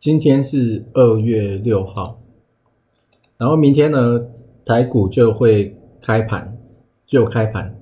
[0.00, 2.22] 今天是二月六号，
[3.36, 4.18] 然后明天呢，
[4.64, 6.56] 台股就会开盘，
[7.06, 7.78] 就开盘，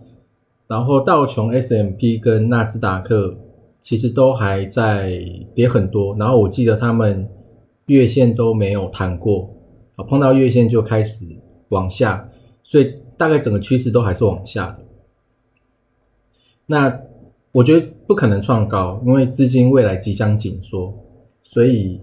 [0.66, 3.38] 然后道琼 S M P 跟纳斯达克
[3.78, 7.30] 其实都还在跌很多，然后我记得他们
[7.86, 9.48] 月线都没有弹过，
[9.94, 11.24] 啊，碰到月线就开始
[11.68, 12.28] 往下，
[12.64, 14.78] 所以大概整个趋势都还是往下的。
[16.66, 17.00] 那
[17.52, 20.92] 我觉得不可能创高，因为资金未来即将紧缩，
[21.44, 22.00] 所以。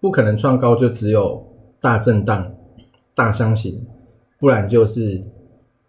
[0.00, 1.44] 不可能创高，就只有
[1.80, 2.54] 大震荡、
[3.14, 3.84] 大箱型，
[4.38, 5.20] 不然就是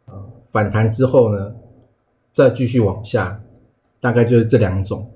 [0.06, 0.14] 呃
[0.52, 1.54] 反弹之后呢，
[2.34, 3.42] 再继续往下，
[4.00, 5.08] 大概就是这两种。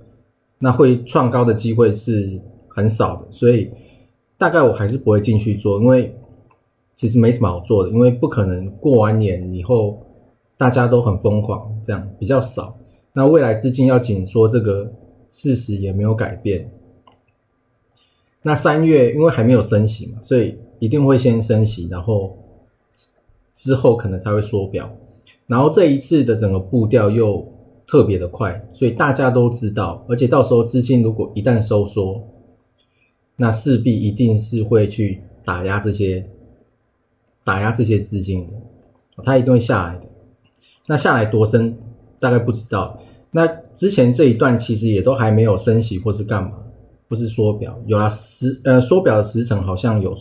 [0.59, 3.69] 那会创高的机会是很少的，所以
[4.37, 6.15] 大概我还是不会进去做，因为
[6.95, 10.01] 其实没什么好做的，因为不可能过完年以后
[10.55, 12.75] 大家都很疯狂，这样比较少。
[13.11, 14.89] 那未来资金要紧缩，这个
[15.29, 16.69] 事实也没有改变。
[18.43, 22.37] 那三月因为还没有升息嘛，所以一定会先升息，然后
[23.55, 24.91] 之后可能才会缩表。
[25.47, 27.47] 然后这一次的整个步调又
[27.87, 32.21] 特别的快，所以大家都知道，而且到时候资金如果一旦收缩，
[33.37, 36.25] 那势必一定是会去打压这些
[37.43, 38.53] 打压这些资金的，
[39.23, 40.05] 它一定会下来的。
[40.87, 41.77] 那下来多深
[42.19, 42.99] 大概不知道。
[43.31, 46.51] 那之前这一段其实也都还没有升息或是干嘛。
[47.13, 50.17] 不是缩表，有了时呃缩表的时程好像有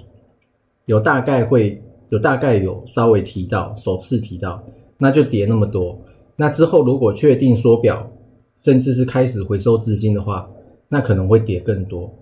[0.85, 4.63] 有大概会有大概有稍微提到首次提到，
[4.99, 5.99] 那就跌那么多。
[6.37, 8.13] 那之后如果确定缩表，
[8.59, 10.47] 甚至是开始回收资金的话，
[10.91, 12.13] 那可能会跌更多。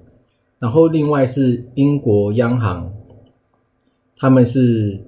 [0.60, 2.92] 然后另外是英国央行，
[4.16, 5.00] 他们是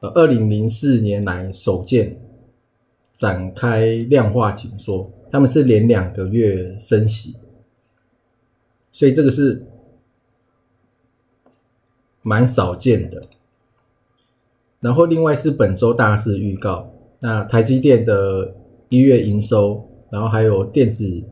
[0.00, 2.18] 呃二零零四年来首见
[3.14, 7.36] 展开量化紧缩，他们是连两个月升息。
[8.96, 9.62] 所以这个是
[12.22, 13.22] 蛮少见的。
[14.80, 16.90] 然后另外是本周大事预告，
[17.20, 18.54] 那台积电的
[18.88, 21.22] 一月营收，然后还有电子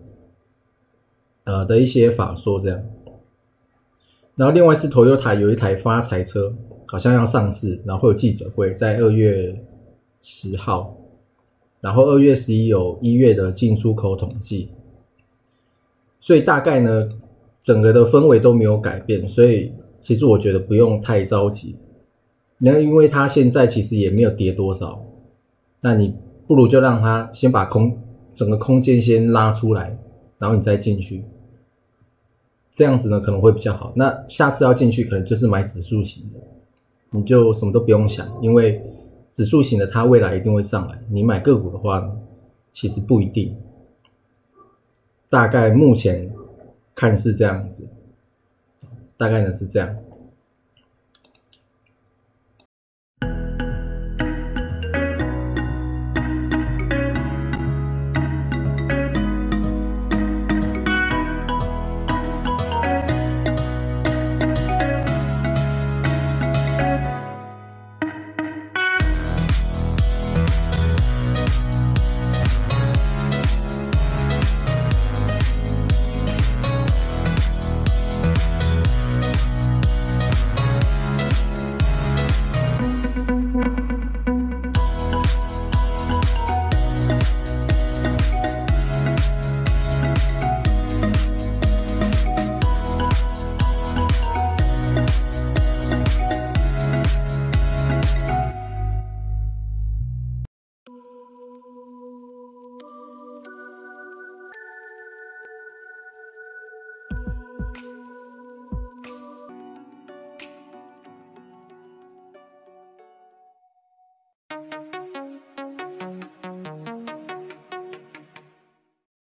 [1.44, 2.84] 呃的一些法说这样。
[4.34, 6.54] 然后另外是头优台有一台发财车，
[6.86, 9.58] 好像要上市，然后会有记者会在二月
[10.20, 10.94] 十号，
[11.80, 14.68] 然后二月十一有一月的进出口统计。
[16.20, 17.08] 所以大概呢。
[17.64, 21.74] 整个的氛围都没有改变，所以其实我觉得不用太着急。
[22.58, 25.02] 那因为它现在其实也没有跌多少，
[25.80, 26.12] 那你
[26.46, 27.98] 不如就让它先把空
[28.34, 29.96] 整个空间先拉出来，
[30.38, 31.24] 然后你再进去，
[32.70, 33.94] 这样子呢可能会比较好。
[33.96, 36.40] 那下次要进去可能就是买指数型的，
[37.12, 38.82] 你就什么都不用想，因为
[39.32, 41.02] 指数型的它未来一定会上来。
[41.10, 42.12] 你买个股的话呢，
[42.74, 43.56] 其实不一定。
[45.30, 46.30] 大概目前。
[46.94, 47.88] 看似这样子，
[49.16, 49.96] 大概呢是这样。